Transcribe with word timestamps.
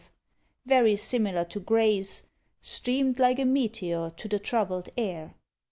Very 0.65 0.95
similar 0.95 1.45
to 1.45 1.59
Gray's 1.59 2.23
_Streamed 2.63 3.19
like 3.19 3.37
a 3.37 3.45
meteor 3.45 4.09
to 4.09 4.27
the 4.27 4.39
troubled 4.39 4.89
air! 4.97 5.35